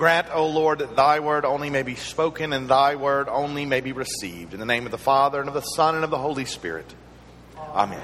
Grant, 0.00 0.28
O 0.32 0.46
Lord, 0.46 0.78
that 0.78 0.96
thy 0.96 1.20
word 1.20 1.44
only 1.44 1.68
may 1.68 1.82
be 1.82 1.94
spoken 1.94 2.54
and 2.54 2.70
thy 2.70 2.94
word 2.94 3.28
only 3.28 3.66
may 3.66 3.82
be 3.82 3.92
received. 3.92 4.54
In 4.54 4.58
the 4.58 4.64
name 4.64 4.86
of 4.86 4.92
the 4.92 4.96
Father, 4.96 5.40
and 5.40 5.46
of 5.46 5.52
the 5.52 5.60
Son, 5.60 5.94
and 5.94 6.02
of 6.02 6.08
the 6.08 6.16
Holy 6.16 6.46
Spirit. 6.46 6.86
Amen. 7.58 8.00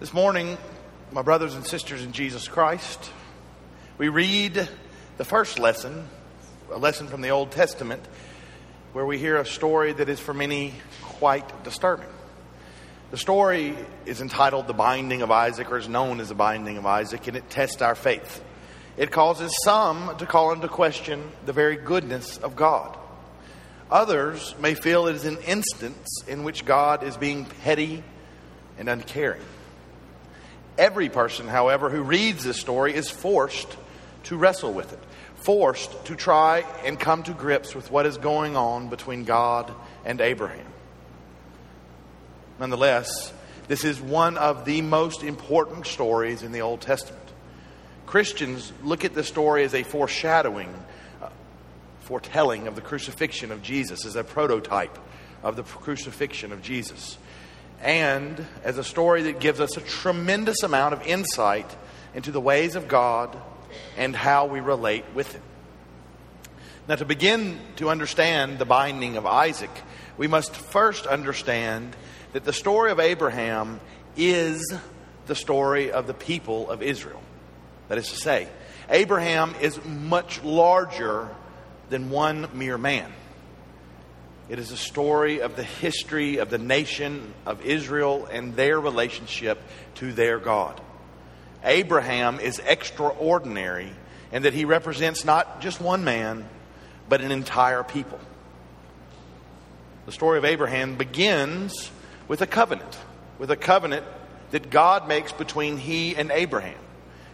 This 0.00 0.14
morning, 0.14 0.56
my 1.12 1.20
brothers 1.20 1.54
and 1.54 1.66
sisters 1.66 2.02
in 2.02 2.12
Jesus 2.12 2.48
Christ, 2.48 3.10
we 3.98 4.08
read 4.08 4.66
the 5.18 5.24
first 5.26 5.58
lesson, 5.58 6.08
a 6.72 6.78
lesson 6.78 7.06
from 7.06 7.20
the 7.20 7.28
Old 7.28 7.50
Testament, 7.50 8.02
where 8.94 9.04
we 9.04 9.18
hear 9.18 9.38
a 9.38 9.44
story 9.44 9.92
that 9.92 10.08
is 10.08 10.20
for 10.20 10.32
many 10.32 10.72
quite 11.02 11.64
disturbing. 11.64 12.06
The 13.10 13.16
story 13.16 13.74
is 14.06 14.20
entitled 14.20 14.68
The 14.68 14.72
Binding 14.72 15.20
of 15.20 15.32
Isaac, 15.32 15.72
or 15.72 15.78
is 15.78 15.88
known 15.88 16.20
as 16.20 16.28
The 16.28 16.36
Binding 16.36 16.76
of 16.78 16.86
Isaac, 16.86 17.26
and 17.26 17.36
it 17.36 17.50
tests 17.50 17.82
our 17.82 17.96
faith. 17.96 18.40
It 18.96 19.10
causes 19.10 19.52
some 19.64 20.16
to 20.18 20.26
call 20.26 20.52
into 20.52 20.68
question 20.68 21.28
the 21.44 21.52
very 21.52 21.74
goodness 21.74 22.38
of 22.38 22.54
God. 22.54 22.96
Others 23.90 24.54
may 24.60 24.74
feel 24.74 25.08
it 25.08 25.16
is 25.16 25.24
an 25.24 25.38
instance 25.38 26.22
in 26.28 26.44
which 26.44 26.64
God 26.64 27.02
is 27.02 27.16
being 27.16 27.46
petty 27.46 28.04
and 28.78 28.88
uncaring. 28.88 29.42
Every 30.78 31.08
person, 31.08 31.48
however, 31.48 31.90
who 31.90 32.02
reads 32.02 32.44
this 32.44 32.60
story 32.60 32.94
is 32.94 33.10
forced 33.10 33.76
to 34.24 34.36
wrestle 34.36 34.72
with 34.72 34.92
it, 34.92 35.00
forced 35.44 36.06
to 36.06 36.16
try 36.16 36.64
and 36.86 36.98
come 36.98 37.22
to 37.22 37.32
grips 37.32 37.74
with 37.74 37.90
what 37.90 38.06
is 38.06 38.16
going 38.16 38.56
on 38.56 38.88
between 38.88 39.24
God 39.24 39.70
and 40.02 40.18
Abraham. 40.22 40.66
Nonetheless, 42.58 43.30
this 43.68 43.84
is 43.84 44.00
one 44.00 44.38
of 44.38 44.64
the 44.64 44.80
most 44.80 45.22
important 45.22 45.86
stories 45.86 46.42
in 46.42 46.52
the 46.52 46.62
Old 46.62 46.80
Testament. 46.80 47.22
Christians 48.06 48.72
look 48.82 49.04
at 49.04 49.14
this 49.14 49.28
story 49.28 49.64
as 49.64 49.74
a 49.74 49.82
foreshadowing, 49.82 50.72
uh, 51.20 51.28
foretelling 52.00 52.66
of 52.66 52.74
the 52.74 52.80
crucifixion 52.80 53.52
of 53.52 53.60
Jesus, 53.60 54.06
as 54.06 54.16
a 54.16 54.24
prototype 54.24 54.98
of 55.42 55.56
the 55.56 55.62
crucifixion 55.62 56.52
of 56.52 56.62
Jesus 56.62 57.18
and 57.82 58.46
as 58.62 58.78
a 58.78 58.84
story 58.84 59.24
that 59.24 59.40
gives 59.40 59.60
us 59.60 59.76
a 59.76 59.80
tremendous 59.82 60.62
amount 60.62 60.94
of 60.94 61.06
insight 61.06 61.70
into 62.14 62.30
the 62.30 62.40
ways 62.40 62.76
of 62.76 62.88
God 62.88 63.36
and 63.96 64.14
how 64.14 64.46
we 64.46 64.60
relate 64.60 65.04
with 65.14 65.34
it. 65.34 65.42
Now, 66.86 66.96
to 66.96 67.04
begin 67.04 67.58
to 67.76 67.88
understand 67.88 68.58
the 68.58 68.66
binding 68.66 69.16
of 69.16 69.24
Isaac, 69.24 69.70
we 70.18 70.26
must 70.26 70.54
first 70.54 71.06
understand 71.06 71.96
that 72.34 72.44
the 72.44 72.52
story 72.52 72.90
of 72.90 73.00
Abraham 73.00 73.80
is 74.16 74.74
the 75.26 75.34
story 75.34 75.90
of 75.90 76.06
the 76.06 76.14
people 76.14 76.70
of 76.70 76.82
Israel. 76.82 77.22
That 77.88 77.98
is 77.98 78.10
to 78.10 78.16
say, 78.16 78.48
Abraham 78.90 79.54
is 79.60 79.82
much 79.84 80.42
larger 80.42 81.28
than 81.88 82.10
one 82.10 82.48
mere 82.52 82.76
man. 82.76 83.12
It 84.48 84.58
is 84.58 84.70
a 84.70 84.76
story 84.76 85.40
of 85.40 85.56
the 85.56 85.62
history 85.62 86.36
of 86.36 86.50
the 86.50 86.58
nation 86.58 87.32
of 87.46 87.64
Israel 87.64 88.28
and 88.30 88.54
their 88.54 88.78
relationship 88.78 89.58
to 89.96 90.12
their 90.12 90.38
God. 90.38 90.80
Abraham 91.64 92.40
is 92.40 92.60
extraordinary 92.64 93.90
in 94.32 94.42
that 94.42 94.52
he 94.52 94.64
represents 94.64 95.24
not 95.24 95.60
just 95.60 95.80
one 95.80 96.04
man, 96.04 96.48
but 97.08 97.20
an 97.20 97.30
entire 97.30 97.82
people. 97.82 98.18
The 100.06 100.12
story 100.12 100.38
of 100.38 100.44
Abraham 100.44 100.96
begins 100.96 101.90
with 102.28 102.42
a 102.42 102.46
covenant, 102.46 102.98
with 103.38 103.50
a 103.50 103.56
covenant 103.56 104.04
that 104.50 104.70
God 104.70 105.08
makes 105.08 105.32
between 105.32 105.78
he 105.78 106.14
and 106.14 106.30
Abraham. 106.30 106.78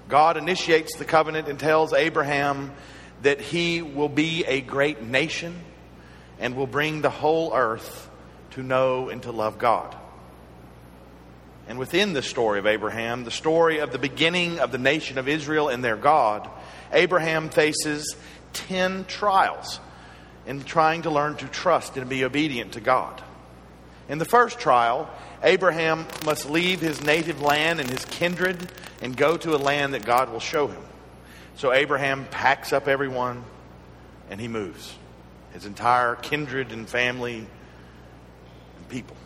God 0.09 0.37
initiates 0.37 0.97
the 0.97 1.05
covenant 1.05 1.49
and 1.49 1.59
tells 1.59 1.93
Abraham 1.93 2.73
that 3.23 3.41
he 3.41 3.83
will 3.83 4.09
be 4.09 4.45
a 4.45 4.61
great 4.61 5.03
nation 5.03 5.59
and 6.39 6.57
will 6.57 6.67
bring 6.67 7.01
the 7.01 7.11
whole 7.11 7.55
earth 7.55 8.09
to 8.53 8.63
know 8.63 9.09
and 9.09 9.23
to 9.23 9.33
love 9.33 9.59
God. 9.59 9.95
And 11.71 11.79
within 11.79 12.15
the 12.15 12.23
story 12.23 12.59
of 12.59 12.67
Abraham, 12.67 13.23
the 13.23 13.31
story 13.31 13.79
of 13.79 13.93
the 13.93 13.99
beginning 13.99 14.59
of 14.59 14.73
the 14.73 14.77
nation 14.77 15.19
of 15.19 15.29
Israel 15.29 15.69
and 15.69 15.85
their 15.85 15.97
God, 15.97 16.51
Abraham 16.91 17.49
faces 17.49 18.17
10 18.55 19.05
trials 19.05 19.79
in 20.49 20.65
trying 20.65 21.03
to 21.03 21.11
learn 21.11 21.37
to 21.37 21.47
trust 21.47 21.97
and 21.97 22.11
be 22.11 22.25
obedient 22.25 22.73
to 22.73 22.81
God. 22.81 23.23
In 24.09 24.19
the 24.19 24.25
first 24.25 24.59
trial, 24.59 25.09
Abraham 25.45 26.09
must 26.25 26.51
leave 26.51 26.81
his 26.81 27.01
native 27.05 27.41
land 27.41 27.79
and 27.79 27.89
his 27.89 28.05
kindred 28.05 28.69
and 29.01 29.17
go 29.17 29.37
to 29.37 29.55
a 29.55 29.57
land 29.57 29.95
that 29.95 30.05
God 30.05 30.33
will 30.33 30.41
show 30.41 30.67
him. 30.67 30.83
So 31.55 31.73
Abraham 31.73 32.27
packs 32.33 32.73
up 32.73 32.89
everyone 32.89 33.45
and 34.29 34.41
he 34.41 34.49
moves 34.49 34.93
his 35.53 35.67
entire 35.67 36.17
kindred 36.17 36.73
and 36.73 36.89
family 36.89 37.47
and 38.77 38.89
people. 38.89 39.17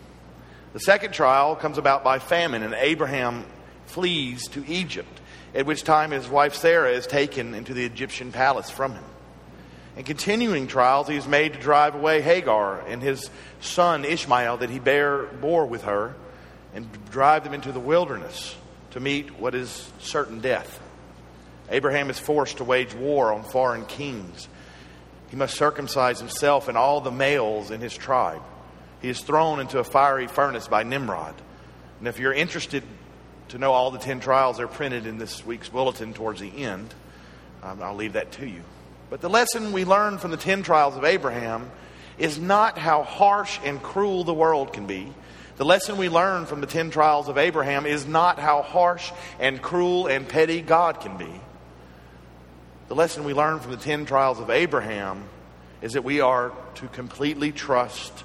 The 0.74 0.80
second 0.80 1.12
trial 1.12 1.56
comes 1.56 1.78
about 1.78 2.04
by 2.04 2.18
famine, 2.18 2.62
and 2.62 2.74
Abraham 2.74 3.46
flees 3.86 4.48
to 4.48 4.64
Egypt, 4.66 5.20
at 5.54 5.64
which 5.64 5.84
time 5.84 6.10
his 6.10 6.28
wife 6.28 6.54
Sarah 6.54 6.90
is 6.90 7.06
taken 7.06 7.54
into 7.54 7.72
the 7.72 7.86
Egyptian 7.86 8.30
palace 8.30 8.68
from 8.68 8.92
him. 8.92 9.04
In 9.96 10.04
continuing 10.04 10.66
trials, 10.66 11.08
he 11.08 11.16
is 11.16 11.26
made 11.26 11.54
to 11.54 11.58
drive 11.58 11.94
away 11.94 12.20
Hagar 12.20 12.80
and 12.88 13.00
his 13.00 13.30
son 13.60 14.04
Ishmael 14.04 14.58
that 14.58 14.68
he 14.68 14.78
bear, 14.80 15.22
bore 15.22 15.64
with 15.64 15.84
her 15.84 16.14
and 16.74 16.86
drive 17.10 17.44
them 17.44 17.54
into 17.54 17.72
the 17.72 17.80
wilderness 17.80 18.56
to 18.90 19.00
meet 19.00 19.38
what 19.38 19.54
is 19.54 19.90
certain 20.00 20.40
death. 20.40 20.80
Abraham 21.70 22.10
is 22.10 22.18
forced 22.18 22.58
to 22.58 22.64
wage 22.64 22.94
war 22.94 23.32
on 23.32 23.42
foreign 23.44 23.86
kings 23.86 24.48
he 25.34 25.36
must 25.36 25.56
circumcise 25.56 26.20
himself 26.20 26.68
and 26.68 26.78
all 26.78 27.00
the 27.00 27.10
males 27.10 27.72
in 27.72 27.80
his 27.80 27.96
tribe. 27.96 28.40
He 29.04 29.10
is 29.10 29.20
thrown 29.20 29.60
into 29.60 29.81
a 29.81 29.84
fiery 29.84 30.26
furnace 30.28 30.66
by 30.66 30.82
Nimrod. 30.82 31.34
And 31.98 32.09
if 32.09 32.19
you're 32.19 32.32
interested 32.32 32.82
to 33.48 33.59
know 33.59 33.70
all 33.70 33.91
the 33.91 33.98
10 33.98 34.20
trials, 34.20 34.56
they're 34.56 34.66
printed 34.66 35.06
in 35.06 35.19
this 35.19 35.44
week's 35.44 35.69
bulletin 35.69 36.15
towards 36.15 36.41
the 36.41 36.48
end. 36.48 36.94
Um, 37.62 37.82
I'll 37.82 37.97
leave 37.97 38.14
that 38.14 38.32
to 38.32 38.48
you. 38.48 38.62
But 39.10 39.20
the 39.20 39.28
lesson 39.28 39.72
we 39.72 39.84
learn 39.84 40.16
from 40.16 40.31
the 40.31 40.38
10 40.38 40.62
trials 40.62 40.97
of 40.97 41.04
Abraham 41.04 41.70
is 42.16 42.38
not 42.38 42.78
how 42.78 43.03
harsh 43.03 43.60
and 43.62 43.82
cruel 43.82 44.25
the 44.25 44.32
world 44.32 44.72
can 44.72 44.87
be. 44.87 45.12
The 45.59 45.66
lesson 45.66 45.98
we 45.98 46.09
learn 46.09 46.47
from 46.47 46.62
the 46.62 46.66
10 46.66 46.88
trials 46.88 47.28
of 47.28 47.37
Abraham 47.37 47.84
is 47.84 48.06
not 48.06 48.38
how 48.38 48.62
harsh 48.62 49.12
and 49.38 49.60
cruel 49.60 50.06
and 50.06 50.26
petty 50.26 50.62
God 50.62 51.03
can 51.03 51.19
be. 51.19 51.41
The 52.88 52.94
lesson 52.94 53.25
we 53.25 53.34
learn 53.34 53.60
from 53.60 53.73
the 53.73 53.76
10 53.76 54.06
trials 54.06 54.40
of 54.40 54.49
Abraham 54.49 55.25
is 55.82 55.93
that 55.93 56.05
we 56.05 56.20
are 56.23 56.52
to 56.76 56.88
completely 56.88 57.52
trust 57.52 58.25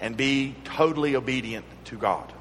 and 0.00 0.16
be 0.16 0.54
totally 0.64 1.16
obedient 1.16 1.64
to 1.86 1.96
God. 1.96 2.32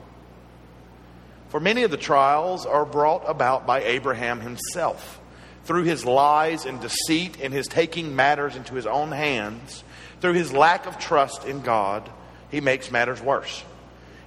For 1.50 1.60
many 1.60 1.84
of 1.84 1.92
the 1.92 1.98
trials 1.98 2.66
are 2.66 2.86
brought 2.86 3.28
about 3.28 3.66
by 3.66 3.84
Abraham 3.84 4.40
himself. 4.40 5.20
Through 5.64 5.84
his 5.84 6.06
lies 6.06 6.66
and 6.66 6.80
deceit 6.80 7.38
and 7.42 7.54
his 7.54 7.68
taking 7.68 8.16
matters 8.16 8.56
into 8.56 8.76
his 8.76 8.86
own 8.86 9.12
hands, 9.12 9.84
through 10.22 10.34
his 10.34 10.54
lack 10.54 10.86
of 10.86 10.98
trust 11.00 11.46
in 11.46 11.62
God, 11.62 12.10
he 12.50 12.62
makes 12.62 12.92
matters 12.92 13.22
worse. 13.22 13.64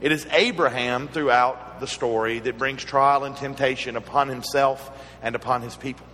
It 0.00 0.10
is 0.10 0.26
Abraham 0.32 1.08
throughout 1.08 1.80
the 1.80 1.86
story 1.86 2.40
that 2.40 2.58
brings 2.58 2.84
trial 2.84 3.24
and 3.24 3.36
temptation 3.36 3.96
upon 3.96 4.28
himself 4.28 4.90
and 5.22 5.36
upon 5.36 5.62
his 5.62 5.76
people. 5.76 6.06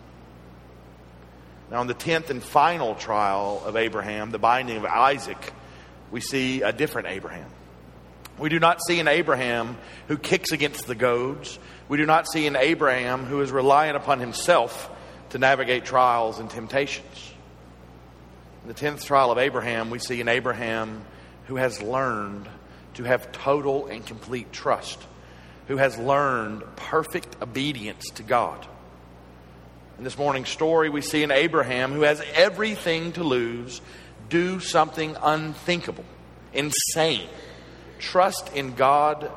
Now, 1.71 1.81
in 1.83 1.87
the 1.87 1.95
tenth 1.95 2.31
and 2.31 2.43
final 2.43 2.95
trial 2.95 3.63
of 3.65 3.77
Abraham, 3.77 4.31
the 4.31 4.39
binding 4.39 4.77
of 4.77 4.85
Isaac, 4.85 5.53
we 6.11 6.21
see 6.21 6.63
a 6.63 6.73
different 6.73 7.09
Abraham. 7.09 7.51
We 8.39 8.49
do 8.49 8.61
not 8.61 8.79
see 8.87 9.01
an 9.01 9.09
Abraham 9.09 9.77
who 10.07 10.17
kicks 10.17 10.53
against 10.53 10.87
the 10.87 10.95
goads. 10.95 11.59
We 11.89 11.97
do 11.97 12.07
not 12.07 12.27
see 12.31 12.47
an 12.47 12.57
Abraham 12.57 13.25
who 13.25 13.41
is 13.41 13.51
reliant 13.51 13.97
upon 13.97 14.21
himself 14.21 14.91
to 15.31 15.39
navigate 15.39 15.85
trials 15.85 16.39
and 16.39 16.49
temptations. 16.49 17.33
In 18.63 18.69
the 18.69 18.75
tenth 18.75 19.05
trial 19.05 19.33
of 19.33 19.39
Abraham, 19.39 19.91
we 19.91 19.99
see 19.99 20.21
an 20.21 20.29
Abraham 20.29 21.05
who 21.47 21.57
has 21.57 21.83
learned 21.83 22.49
to 22.95 23.05
have 23.05 23.33
total 23.33 23.87
and 23.87 24.05
complete 24.07 24.53
trust, 24.53 25.01
who 25.67 25.77
has 25.77 25.99
learned 25.99 26.63
perfect 26.77 27.37
obedience 27.43 28.05
to 28.17 28.23
God. 28.23 28.67
In 29.99 30.05
this 30.05 30.19
morning's 30.19 30.49
story, 30.49 30.91
we 30.91 31.01
see 31.01 31.25
an 31.25 31.33
Abraham 31.33 31.93
who 31.93 32.03
has 32.03 32.23
everything 32.35 33.13
to 33.13 33.25
lose 33.25 33.81
do 34.29 34.61
something 34.61 35.17
unthinkable, 35.23 36.05
insane. 36.53 37.29
Trust 37.99 38.53
in 38.55 38.75
God 38.75 39.31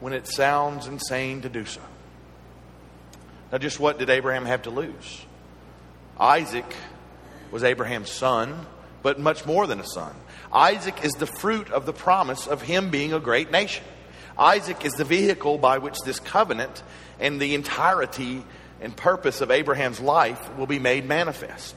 when 0.00 0.12
it 0.12 0.26
sounds 0.26 0.86
insane 0.86 1.42
to 1.42 1.48
do 1.48 1.64
so. 1.64 1.80
Now, 3.50 3.58
just 3.58 3.78
what 3.78 3.98
did 3.98 4.10
Abraham 4.10 4.46
have 4.46 4.62
to 4.62 4.70
lose? 4.70 5.24
Isaac 6.18 6.66
was 7.50 7.64
Abraham's 7.64 8.10
son, 8.10 8.66
but 9.02 9.18
much 9.18 9.46
more 9.46 9.66
than 9.66 9.80
a 9.80 9.86
son. 9.86 10.14
Isaac 10.52 11.04
is 11.04 11.12
the 11.12 11.26
fruit 11.26 11.70
of 11.70 11.86
the 11.86 11.92
promise 11.92 12.46
of 12.46 12.62
him 12.62 12.90
being 12.90 13.12
a 13.12 13.20
great 13.20 13.50
nation. 13.50 13.84
Isaac 14.38 14.84
is 14.84 14.92
the 14.94 15.04
vehicle 15.04 15.58
by 15.58 15.78
which 15.78 15.96
this 16.04 16.18
covenant 16.18 16.82
and 17.20 17.40
the 17.40 17.54
entirety 17.54 18.44
and 18.80 18.96
purpose 18.96 19.40
of 19.40 19.50
Abraham's 19.50 20.00
life 20.00 20.56
will 20.56 20.66
be 20.66 20.78
made 20.78 21.06
manifest. 21.06 21.74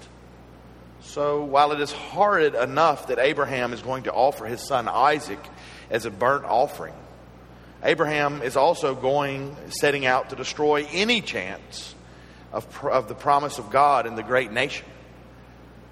So, 1.07 1.41
while 1.45 1.71
it 1.71 1.79
is 1.79 1.93
horrid 1.93 2.53
enough 2.53 3.07
that 3.07 3.17
Abraham 3.17 3.71
is 3.71 3.81
going 3.81 4.03
to 4.03 4.11
offer 4.11 4.45
his 4.45 4.59
son 4.59 4.89
Isaac 4.89 5.39
as 5.89 6.05
a 6.05 6.11
burnt 6.11 6.43
offering, 6.43 6.93
Abraham 7.81 8.41
is 8.41 8.57
also 8.57 8.93
going, 8.93 9.55
setting 9.69 10.05
out 10.05 10.31
to 10.31 10.35
destroy 10.35 10.85
any 10.91 11.21
chance 11.21 11.95
of, 12.51 12.67
of 12.85 13.07
the 13.07 13.15
promise 13.15 13.57
of 13.57 13.69
God 13.69 14.05
in 14.05 14.15
the 14.15 14.21
great 14.21 14.51
nation. 14.51 14.85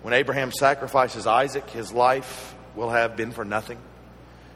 When 0.01 0.13
Abraham 0.13 0.51
sacrifices 0.51 1.25
Isaac, 1.25 1.69
his 1.69 1.93
life 1.93 2.53
will 2.75 2.89
have 2.89 3.15
been 3.15 3.31
for 3.31 3.45
nothing. 3.45 3.79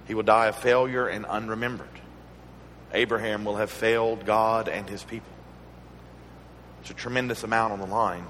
He 0.08 0.14
will 0.14 0.24
die 0.24 0.48
a 0.48 0.54
failure 0.54 1.08
and 1.08 1.26
unremembered. 1.26 1.88
Abraham 2.92 3.46
will 3.46 3.56
have 3.56 3.72
failed 3.72 4.26
God 4.26 4.68
and 4.68 4.90
his 4.90 5.06
people. 5.06 5.32
It's 6.82 6.92
a 6.92 6.96
tremendous 6.96 7.44
amount 7.44 7.72
on 7.72 7.80
the 7.80 7.88
line. 7.88 8.26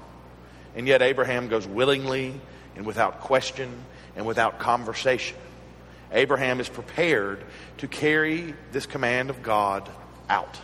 And 0.74 0.86
yet, 0.86 1.02
Abraham 1.02 1.48
goes 1.48 1.66
willingly 1.66 2.40
and 2.76 2.86
without 2.86 3.20
question 3.20 3.72
and 4.16 4.26
without 4.26 4.58
conversation. 4.58 5.36
Abraham 6.12 6.60
is 6.60 6.68
prepared 6.68 7.44
to 7.78 7.88
carry 7.88 8.54
this 8.72 8.86
command 8.86 9.30
of 9.30 9.42
God 9.42 9.88
out, 10.28 10.58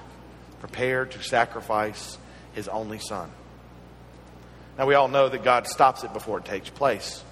prepared 0.60 1.12
to 1.12 1.22
sacrifice 1.22 2.18
his 2.52 2.68
only 2.68 2.98
son. 2.98 3.30
Now, 4.78 4.86
we 4.86 4.94
all 4.94 5.08
know 5.08 5.28
that 5.28 5.42
God 5.42 5.66
stops 5.66 6.04
it 6.04 6.12
before 6.12 6.38
it 6.38 6.44
takes 6.44 6.68
place. 6.68 7.22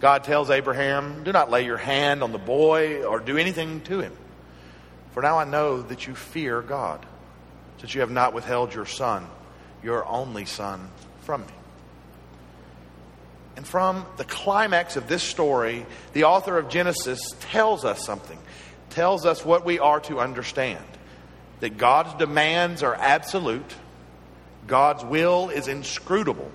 God 0.00 0.24
tells 0.24 0.50
Abraham, 0.50 1.24
Do 1.24 1.32
not 1.32 1.50
lay 1.50 1.64
your 1.64 1.76
hand 1.76 2.22
on 2.22 2.32
the 2.32 2.38
boy 2.38 3.04
or 3.04 3.20
do 3.20 3.36
anything 3.36 3.80
to 3.82 4.00
him. 4.00 4.16
For 5.12 5.22
now 5.22 5.38
I 5.38 5.44
know 5.44 5.82
that 5.82 6.06
you 6.06 6.14
fear 6.14 6.62
God, 6.62 7.04
since 7.78 7.94
you 7.94 8.00
have 8.00 8.10
not 8.10 8.32
withheld 8.32 8.74
your 8.74 8.86
son, 8.86 9.26
your 9.82 10.06
only 10.06 10.44
son, 10.44 10.90
from 11.22 11.42
me. 11.42 11.52
And 13.56 13.66
from 13.66 14.06
the 14.16 14.24
climax 14.24 14.96
of 14.96 15.08
this 15.08 15.22
story, 15.22 15.84
the 16.12 16.24
author 16.24 16.56
of 16.58 16.68
Genesis 16.68 17.20
tells 17.40 17.84
us 17.84 18.04
something, 18.04 18.38
tells 18.90 19.26
us 19.26 19.44
what 19.44 19.64
we 19.64 19.78
are 19.78 20.00
to 20.00 20.20
understand 20.20 20.84
that 21.60 21.76
God's 21.76 22.14
demands 22.14 22.82
are 22.82 22.94
absolute, 22.94 23.74
God's 24.66 25.04
will 25.04 25.50
is 25.50 25.68
inscrutable, 25.68 26.50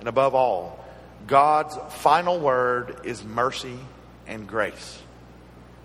and 0.00 0.08
above 0.08 0.34
all, 0.34 0.84
God's 1.26 1.76
final 2.00 2.38
word 2.38 3.00
is 3.04 3.24
mercy 3.24 3.78
and 4.26 4.46
grace. 4.46 5.00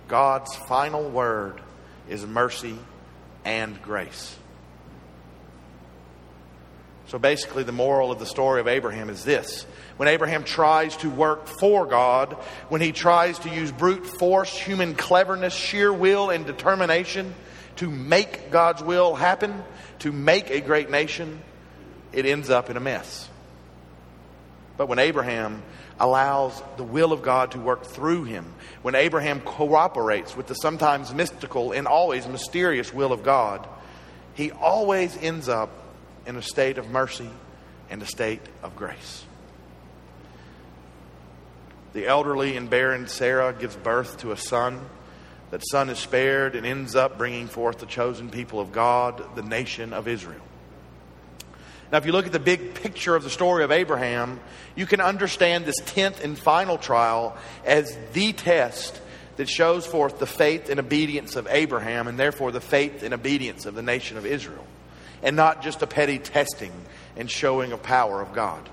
God's 0.08 0.56
final 0.56 1.10
word 1.10 1.62
is 2.10 2.26
mercy 2.26 2.78
and 3.46 3.82
grace. 3.82 4.36
So 7.12 7.20
basically, 7.20 7.64
the 7.64 7.74
moral 7.74 8.10
of 8.10 8.20
the 8.20 8.26
story 8.26 8.62
of 8.62 8.70
Abraham 8.70 9.10
is 9.10 9.26
this 9.26 9.64
when 9.98 10.08
Abraham 10.08 10.46
tries 10.46 10.96
to 10.98 11.10
work 11.10 11.46
for 11.46 11.86
God, 11.86 12.38
when 12.70 12.80
he 12.80 12.94
tries 12.94 13.38
to 13.40 13.50
use 13.50 13.70
brute 13.70 14.08
force, 14.08 14.58
human 14.58 14.96
cleverness, 14.96 15.54
sheer 15.54 15.92
will, 15.92 16.30
and 16.30 16.46
determination 16.46 17.36
to 17.76 17.92
make 17.92 18.50
God's 18.50 18.82
will 18.82 19.14
happen, 19.14 19.62
to 20.00 20.14
make 20.14 20.52
a 20.52 20.62
great 20.62 20.90
nation, 20.90 21.42
it 22.14 22.26
ends 22.26 22.50
up 22.50 22.70
in 22.70 22.78
a 22.78 22.80
mess. 22.80 23.28
But 24.78 24.88
when 24.88 24.98
Abraham 24.98 25.64
allows 26.00 26.64
the 26.78 26.86
will 26.86 27.12
of 27.12 27.24
God 27.24 27.52
to 27.52 27.60
work 27.60 27.84
through 27.84 28.24
him, 28.24 28.46
when 28.84 28.96
Abraham 28.96 29.42
cooperates 29.42 30.38
with 30.38 30.48
the 30.48 30.56
sometimes 30.56 31.14
mystical 31.14 31.74
and 31.74 31.90
always 31.90 32.26
mysterious 32.26 32.94
will 32.94 33.12
of 33.12 33.22
God, 33.22 33.68
he 34.34 34.52
always 34.52 35.18
ends 35.18 35.50
up 35.50 35.72
in 36.26 36.36
a 36.36 36.42
state 36.42 36.78
of 36.78 36.90
mercy 36.90 37.30
and 37.90 38.02
a 38.02 38.06
state 38.06 38.42
of 38.64 38.76
grace. 38.76 39.26
The 41.94 42.08
elderly 42.08 42.56
and 42.56 42.70
barren 42.70 43.08
Sarah 43.08 43.54
gives 43.54 43.76
birth 43.76 44.20
to 44.20 44.32
a 44.32 44.38
son. 44.38 44.80
That 45.50 45.62
son 45.70 45.90
is 45.90 46.00
spared 46.00 46.56
and 46.56 46.66
ends 46.66 46.96
up 46.96 47.18
bringing 47.18 47.48
forth 47.48 47.80
the 47.80 47.86
chosen 47.86 48.30
people 48.30 48.62
of 48.62 48.72
God, 48.72 49.36
the 49.36 49.42
nation 49.42 49.92
of 49.92 50.08
Israel. 50.08 50.42
Now, 51.92 51.98
if 51.98 52.06
you 52.06 52.14
look 52.14 52.26
at 52.26 52.32
the 52.32 52.40
big 52.40 52.74
picture 52.76 53.18
of 53.18 53.24
the 53.24 53.30
story 53.30 53.66
of 53.66 53.72
Abraham, 53.72 54.40
you 54.76 54.86
can 54.86 55.02
understand 55.02 55.66
this 55.66 55.76
tenth 55.86 56.24
and 56.24 56.40
final 56.40 56.78
trial 56.78 57.36
as 57.66 57.98
the 58.14 58.32
test 58.32 59.02
that 59.36 59.50
shows 59.50 59.86
forth 59.86 60.18
the 60.18 60.26
faith 60.26 60.70
and 60.70 60.80
obedience 60.80 61.36
of 61.36 61.48
Abraham 61.50 62.08
and 62.08 62.18
therefore 62.18 62.54
the 62.54 62.62
faith 62.62 63.04
and 63.04 63.14
obedience 63.14 63.66
of 63.66 63.76
the 63.76 63.82
nation 63.82 64.18
of 64.18 64.26
Israel, 64.26 64.66
and 65.22 65.36
not 65.36 65.62
just 65.62 65.82
a 65.82 65.88
petty 65.88 66.20
testing 66.20 66.72
and 67.16 67.30
showing 67.30 67.72
of 67.72 67.84
power 67.84 68.22
of 68.22 68.34
God. 68.34 68.70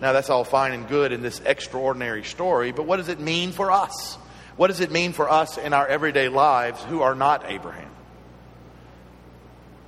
Now, 0.00 0.12
that's 0.12 0.30
all 0.30 0.44
fine 0.44 0.72
and 0.72 0.88
good 0.88 1.12
in 1.12 1.20
this 1.22 1.40
extraordinary 1.44 2.24
story, 2.24 2.72
but 2.72 2.86
what 2.86 2.96
does 2.96 3.08
it 3.08 3.20
mean 3.20 3.52
for 3.52 3.70
us? 3.70 4.16
What 4.56 4.68
does 4.68 4.80
it 4.80 4.90
mean 4.90 5.12
for 5.12 5.30
us 5.30 5.58
in 5.58 5.72
our 5.72 5.86
everyday 5.86 6.28
lives 6.28 6.82
who 6.84 7.02
are 7.02 7.14
not 7.14 7.50
Abraham? 7.50 7.90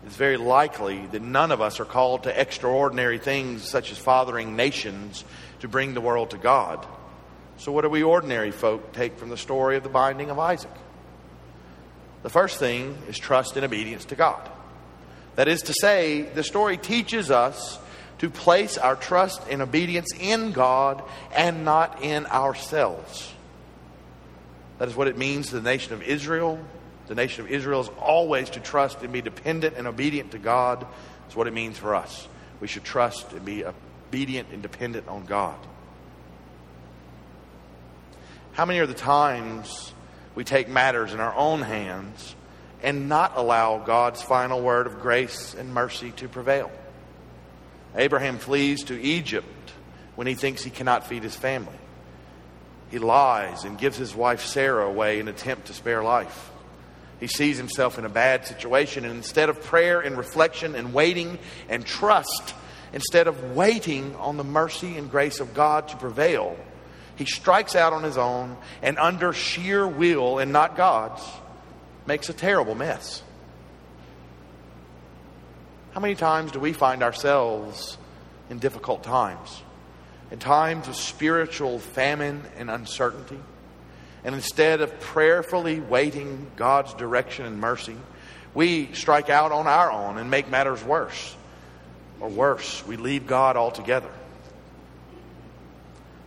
It's 0.05 0.17
very 0.17 0.37
likely 0.37 1.07
that 1.07 1.23
none 1.23 1.53
of 1.53 1.61
us 1.61 1.81
are 1.81 1.85
called 1.85 2.25
to 2.25 2.41
extraordinary 2.41 3.19
things 3.19 3.69
such 3.69 3.93
as 3.93 3.99
fathering 3.99 4.57
nations 4.57 5.25
to 5.61 5.69
bring 5.69 5.95
the 5.95 6.01
world 6.01 6.31
to 6.31 6.39
God. 6.39 6.85
So, 7.57 7.71
what 7.71 7.83
do 7.83 7.89
we 7.89 8.03
ordinary 8.03 8.51
folk 8.51 8.93
take 8.93 9.17
from 9.17 9.29
the 9.29 9.37
story 9.37 9.77
of 9.77 9.85
the 9.85 9.89
binding 9.89 10.31
of 10.31 10.39
Isaac? 10.39 10.73
The 12.23 12.31
first 12.31 12.59
thing 12.59 12.99
is 13.09 13.19
trust 13.19 13.57
and 13.57 13.65
obedience 13.65 14.05
to 14.07 14.17
God. 14.17 14.51
That 15.37 15.49
is 15.49 15.63
to 15.63 15.75
say, 15.75 16.23
the 16.23 16.43
story 16.43 16.77
teaches 16.77 17.31
us 17.31 17.79
to 18.19 18.31
place 18.31 18.79
our 18.79 18.97
trust 18.97 19.43
and 19.51 19.63
obedience 19.63 20.13
in 20.19 20.53
God 20.53 21.03
and 21.35 21.65
not 21.65 22.03
in 22.03 22.27
ourselves. 22.27 23.33
That 24.79 24.89
is 24.89 24.97
what 24.97 25.09
it 25.09 25.17
means 25.17 25.49
to 25.49 25.57
the 25.57 25.63
nation 25.63 25.95
of 25.95 26.03
Israel. 26.03 26.59
The 27.09 27.15
nation 27.15 27.45
of 27.45 27.51
Israel 27.51 27.81
is 27.81 27.89
always 28.01 28.51
to 28.51 28.61
trust 28.61 29.03
and 29.03 29.13
be 29.13 29.23
dependent 29.23 29.77
and 29.77 29.87
obedient 29.87 30.33
to 30.33 30.39
God. 30.39 30.87
That's 31.23 31.37
what 31.37 31.47
it 31.47 31.53
means 31.53 31.79
for 31.79 31.95
us. 31.95 32.29
We 32.61 32.69
should 32.69 32.85
trust 32.85 33.33
and 33.33 33.45
be 33.45 33.65
obedient 33.65 34.49
and 34.53 34.63
dependent 34.63 35.09
on 35.09 35.25
God. 35.25 35.59
How 38.53 38.67
many 38.67 38.81
are 38.81 38.87
the 38.87 38.95
times 38.95 39.93
we 40.35 40.45
take 40.45 40.69
matters 40.69 41.13
in 41.13 41.21
our 41.21 41.35
own 41.35 41.63
hands 41.63 42.35
and 42.83 43.09
not 43.09 43.33
allow 43.37 43.79
God's 43.79 44.23
final 44.23 44.61
word 44.61 44.87
of 44.87 45.01
grace 45.01 45.55
and 45.55 45.73
mercy 45.73 46.11
to 46.13 46.29
prevail? 46.29 46.71
Abraham 47.95 48.39
flees 48.39 48.85
to 48.85 49.01
Egypt 49.01 49.47
when 50.17 50.27
he 50.27 50.35
thinks 50.35 50.63
he 50.63 50.71
cannot 50.71 51.07
feed 51.07 51.23
his 51.23 51.37
family. 51.37 51.77
He 52.91 52.99
lies 52.99 53.65
and 53.65 53.79
gives 53.79 53.97
his 53.97 54.15
wife 54.15 54.45
Sarah 54.45 54.87
away 54.87 55.19
in 55.19 55.29
an 55.29 55.35
attempt 55.35 55.69
to 55.69 55.75
spare 55.75 56.03
life. 56.03 56.51
He 57.21 57.27
sees 57.27 57.57
himself 57.57 57.99
in 57.99 58.05
a 58.05 58.11
bad 58.11 58.47
situation, 58.47 59.05
and 59.05 59.15
instead 59.15 59.49
of 59.49 59.63
prayer 59.63 60.01
and 60.01 60.19
reflection 60.19 60.75
and 60.75 60.93
waiting 60.93 61.39
and 61.69 61.87
trust, 61.87 62.55
instead 62.93 63.29
of 63.29 63.57
waiting 63.57 64.15
on 64.17 64.37
the 64.37 64.45
mercy 64.45 64.97
and 64.97 65.11
grace 65.11 65.41
of 65.41 65.55
God 65.55 65.89
to 65.89 65.97
prevail, 65.97 66.57
he 67.17 67.25
strikes 67.25 67.77
out 67.77 67.93
on 67.93 68.03
his 68.03 68.19
own 68.19 68.57
and, 68.83 68.99
under 68.99 69.33
sheer 69.33 69.87
will 69.87 70.39
and 70.39 70.53
not 70.53 70.77
God's, 70.77 71.23
makes 72.07 72.29
a 72.29 72.33
terrible 72.33 72.75
mess. 72.75 73.23
How 75.93 76.01
many 76.01 76.15
times 76.15 76.53
do 76.53 76.59
we 76.59 76.73
find 76.73 77.03
ourselves 77.03 77.99
in 78.49 78.59
difficult 78.59 79.03
times? 79.03 79.63
In 80.31 80.39
times 80.39 80.89
of 80.89 80.97
spiritual 80.97 81.79
famine 81.79 82.43
and 82.57 82.71
uncertainty? 82.71 83.39
And 84.25 84.35
instead 84.35 84.81
of 84.81 85.01
prayerfully 85.01 85.81
waiting 85.81 86.51
God's 86.57 86.95
direction 86.95 87.45
and 87.45 87.61
mercy, 87.61 87.97
we 88.55 88.93
strike 88.95 89.31
out 89.31 89.53
on 89.53 89.67
our 89.67 89.91
own 89.91 90.19
and 90.19 90.31
make 90.31 90.49
matters 90.49 90.83
worse. 90.83 91.37
Or 92.21 92.29
worse, 92.29 92.87
we 92.87 92.97
leave 92.97 93.27
God 93.27 93.57
altogether. 93.57 94.11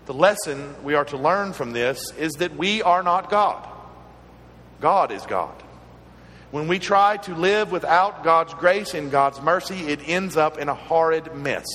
The 0.05 0.13
lesson 0.13 0.75
we 0.84 0.94
are 0.94 1.05
to 1.05 1.17
learn 1.17 1.53
from 1.53 1.72
this 1.72 2.12
is 2.20 2.34
that 2.34 2.55
we 2.55 2.84
are 2.84 3.01
not 3.01 3.29
God. 3.29 3.67
God 4.82 5.12
is 5.12 5.25
God. 5.25 5.55
When 6.51 6.67
we 6.67 6.79
try 6.79 7.17
to 7.17 7.36
live 7.36 7.72
without 7.72 8.24
God's 8.24 8.53
grace 8.53 8.94
and 8.94 9.12
God's 9.12 9.41
mercy, 9.41 9.88
it 9.88 10.00
ends 10.08 10.38
up 10.38 10.58
in 10.58 10.70
a 10.70 10.74
horrid 10.74 11.36
mess. 11.36 11.65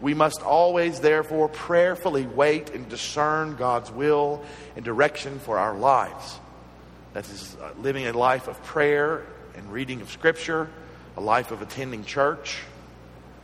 We 0.00 0.14
must 0.14 0.42
always, 0.42 1.00
therefore, 1.00 1.48
prayerfully 1.48 2.26
wait 2.26 2.70
and 2.70 2.88
discern 2.88 3.56
God's 3.56 3.90
will 3.90 4.44
and 4.74 4.84
direction 4.84 5.38
for 5.38 5.58
our 5.58 5.76
lives. 5.76 6.38
That 7.12 7.28
is, 7.30 7.56
uh, 7.62 7.70
living 7.80 8.06
a 8.06 8.12
life 8.12 8.48
of 8.48 8.60
prayer 8.64 9.24
and 9.56 9.72
reading 9.72 10.00
of 10.00 10.10
Scripture, 10.10 10.68
a 11.16 11.20
life 11.20 11.52
of 11.52 11.62
attending 11.62 12.04
church, 12.04 12.58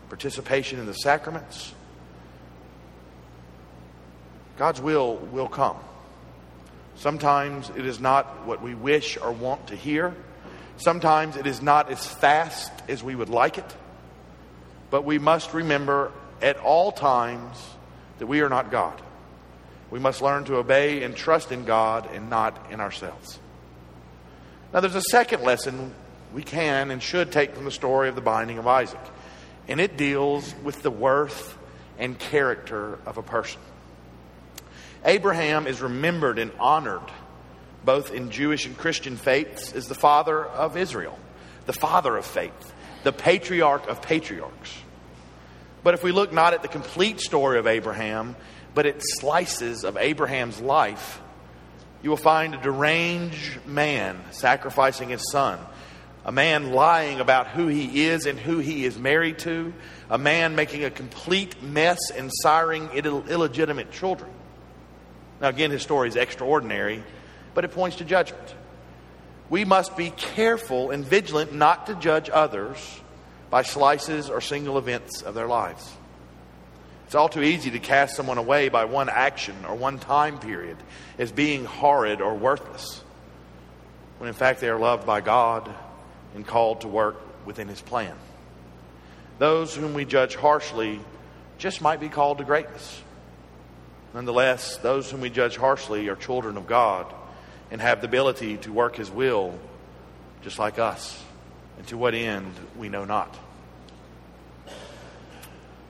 participation 0.09 0.81
in 0.81 0.87
the 0.87 0.95
sacraments. 0.95 1.73
God's 4.59 4.81
will 4.81 5.17
will 5.17 5.49
come. 5.49 5.77
Sometimes 7.01 7.71
it 7.71 7.87
is 7.87 7.99
not 7.99 8.47
what 8.47 8.61
we 8.61 8.75
wish 8.75 9.17
or 9.17 9.33
want 9.33 9.69
to 9.69 9.75
hear. 9.75 10.15
Sometimes 10.77 11.37
it 11.37 11.47
is 11.47 11.63
not 11.63 11.91
as 11.91 12.07
fast 12.07 12.71
as 12.91 13.03
we 13.03 13.15
would 13.15 13.31
like 13.31 13.57
it. 13.57 13.77
But 14.91 15.07
we 15.07 15.19
must 15.19 15.55
remember 15.55 16.13
at 16.43 16.59
all 16.59 16.93
times 16.93 17.57
that 18.19 18.27
we 18.27 18.43
are 18.43 18.51
not 18.51 18.71
God. 18.71 19.01
We 19.91 19.99
must 19.99 20.21
learn 20.21 20.45
to 20.45 20.57
obey 20.57 21.03
and 21.03 21.17
trust 21.17 21.53
in 21.53 21.65
God 21.65 22.07
and 22.13 22.29
not 22.29 22.71
in 22.71 22.81
ourselves. 22.81 23.39
Now, 24.75 24.81
there's 24.81 24.95
a 24.95 25.01
second 25.01 25.43
lesson 25.43 25.95
we 26.35 26.43
can 26.43 26.91
and 26.91 27.03
should 27.03 27.33
take 27.33 27.55
from 27.55 27.65
the 27.65 27.71
story 27.71 28.11
of 28.11 28.15
the 28.15 28.21
binding 28.21 28.59
of 28.59 28.67
Isaac, 28.67 29.01
and 29.69 29.81
it 29.81 29.97
deals 29.97 30.55
with 30.63 30.83
the 30.83 30.91
worth 30.91 31.57
and 31.99 32.19
character 32.19 32.99
of 33.07 33.17
a 33.17 33.23
person. 33.23 33.63
Abraham 35.05 35.67
is 35.67 35.81
remembered 35.81 36.39
and 36.39 36.53
honored 36.59 37.11
both 37.85 38.13
in 38.13 38.31
Jewish 38.31 38.67
and 38.67 38.77
Christian 38.77 39.17
faiths 39.17 39.73
as 39.73 39.89
the 39.89 39.95
father 39.95 40.45
of 40.45 40.77
Israel, 40.77 41.19
the 41.67 41.73
father 41.73 42.17
of 42.17 42.27
faith, 42.27 42.75
the 43.05 43.13
patriarch 43.13 43.89
of 43.89 44.03
patriarchs. 44.03 44.77
But 45.83 45.95
if 45.95 46.03
we 46.03 46.13
look 46.13 46.33
not 46.33 46.53
at 46.53 46.63
the 46.63 46.69
complete 46.69 47.21
story 47.21 47.59
of 47.59 47.67
Abraham, 47.67 48.37
but 48.75 48.87
at 48.87 48.97
slices 49.01 49.85
of 49.85 49.97
Abraham's 49.97 50.61
life, 50.61 51.21
you 52.03 52.11
will 52.11 52.17
find 52.17 52.55
a 52.55 52.63
deranged 52.63 53.67
man 53.67 54.21
sacrificing 54.31 55.09
his 55.09 55.31
son, 55.31 55.59
a 56.25 56.33
man 56.33 56.73
lying 56.73 57.21
about 57.21 57.49
who 57.49 57.67
he 57.67 58.05
is 58.05 58.27
and 58.27 58.39
who 58.39 58.59
he 58.59 58.85
is 58.85 58.99
married 58.99 59.39
to, 59.41 59.73
a 60.11 60.19
man 60.19 60.55
making 60.55 60.85
a 60.85 60.91
complete 60.91 61.63
mess 61.63 61.99
and 62.15 62.31
siring 62.45 62.91
Ill- 62.95 63.27
illegitimate 63.27 63.91
children. 63.91 64.31
Now, 65.41 65.49
again, 65.49 65.71
his 65.71 65.83
story 65.83 66.09
is 66.09 66.17
extraordinary, 66.17 67.03
but 67.55 67.65
it 67.65 67.73
points 67.73 67.97
to 67.97 68.05
judgment. 68.05 68.55
We 69.49 69.65
must 69.65 69.97
be 69.97 70.11
careful 70.11 70.91
and 70.91 71.05
vigilant 71.05 71.53
not 71.53 71.87
to 71.87 71.95
judge 71.95 72.31
others 72.33 72.79
by 73.51 73.63
slices 73.63 74.31
or 74.31 74.41
single 74.41 74.79
events 74.79 75.23
of 75.23 75.35
their 75.35 75.49
lives. 75.49 75.93
It's 77.07 77.17
all 77.17 77.29
too 77.29 77.43
easy 77.43 77.73
to 77.73 77.81
cast 77.81 78.15
someone 78.15 78.39
away 78.39 78.69
by 78.69 78.85
one 78.85 79.09
action 79.09 79.57
or 79.69 79.75
one 79.75 79.99
time 79.99 80.39
period 80.39 80.77
as 81.19 81.33
being 81.33 81.65
horrid 81.65 82.21
or 82.21 82.37
worthless, 82.37 83.03
when 84.19 84.29
in 84.29 84.35
fact 84.35 84.61
they 84.61 84.69
are 84.69 84.79
loved 84.79 85.07
by 85.07 85.21
God 85.21 85.69
and 86.37 86.47
called 86.47 86.83
to 86.83 86.89
work 86.89 87.17
within 87.45 87.67
His 87.67 87.81
plan. 87.81 88.15
Those 89.41 89.75
whom 89.75 89.95
we 89.95 90.05
judge 90.05 90.37
harshly 90.37 91.01
just 91.59 91.83
might 91.83 91.99
be 91.99 92.09
called 92.09 92.39
to 92.39 92.45
greatness. 92.45 93.03
Nonetheless, 94.15 94.77
those 94.79 95.11
whom 95.11 95.21
we 95.21 95.31
judge 95.31 95.57
harshly 95.57 96.09
are 96.09 96.17
children 96.17 96.57
of 96.57 96.67
God 96.67 97.07
and 97.71 97.81
have 97.81 98.01
the 98.01 98.09
ability 98.09 98.57
to 98.59 98.73
work 98.73 98.97
His 98.97 99.11
will 99.11 99.59
just 100.43 100.59
like 100.59 100.79
us. 100.79 101.23
And 101.79 101.87
to 101.89 101.97
what 101.97 102.15
end, 102.15 102.53
we 102.77 102.89
know 102.89 103.05
not. 103.05 103.39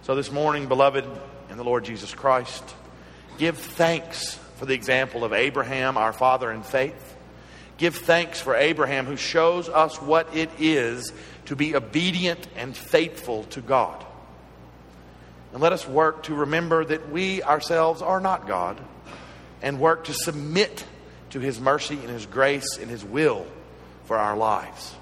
So, 0.02 0.14
this 0.14 0.30
morning, 0.30 0.66
beloved 0.66 1.04
in 1.50 1.56
the 1.56 1.64
Lord 1.64 1.84
Jesus 1.84 2.14
Christ, 2.14 2.64
give 3.38 3.58
thanks 3.58 4.34
for 4.56 4.66
the 4.66 4.74
example 4.74 5.24
of 5.24 5.32
Abraham, 5.32 5.96
our 5.96 6.12
father 6.12 6.52
in 6.52 6.62
faith. 6.62 7.16
Give 7.78 7.94
thanks 7.94 8.40
for 8.40 8.54
Abraham, 8.54 9.06
who 9.06 9.16
shows 9.16 9.68
us 9.68 10.00
what 10.00 10.36
it 10.36 10.50
is 10.58 11.12
to 11.46 11.56
be 11.56 11.74
obedient 11.74 12.46
and 12.54 12.76
faithful 12.76 13.44
to 13.44 13.62
God. 13.62 14.04
And 15.52 15.60
let 15.60 15.72
us 15.72 15.86
work 15.86 16.24
to 16.24 16.34
remember 16.34 16.84
that 16.84 17.10
we 17.10 17.42
ourselves 17.42 18.02
are 18.02 18.20
not 18.20 18.46
God 18.46 18.80
and 19.62 19.80
work 19.80 20.04
to 20.04 20.14
submit 20.14 20.84
to 21.30 21.40
His 21.40 21.60
mercy 21.60 21.98
and 21.98 22.08
His 22.08 22.26
grace 22.26 22.78
and 22.78 22.90
His 22.90 23.04
will 23.04 23.46
for 24.04 24.16
our 24.16 24.36
lives. 24.36 24.94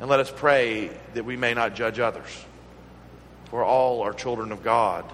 And 0.00 0.08
let 0.08 0.20
us 0.20 0.32
pray 0.34 0.90
that 1.14 1.24
we 1.24 1.36
may 1.36 1.54
not 1.54 1.74
judge 1.74 1.98
others, 1.98 2.44
for 3.50 3.62
all 3.62 4.02
are 4.02 4.12
children 4.12 4.52
of 4.52 4.62
God 4.62 5.04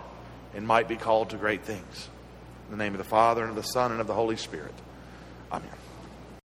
and 0.55 0.67
might 0.67 0.89
be 0.89 0.97
called 0.97 1.31
to 1.31 1.37
great 1.37 1.63
things. 1.63 2.09
In 2.71 2.77
the 2.77 2.83
name 2.83 2.95
of 2.95 2.99
the 2.99 3.05
Father, 3.05 3.43
and 3.43 3.51
of 3.51 3.57
the 3.57 3.63
Son, 3.63 3.93
and 3.93 4.01
of 4.01 4.07
the 4.07 4.15
Holy 4.15 4.37
Spirit. 4.37 4.75
Amen. 5.51 5.69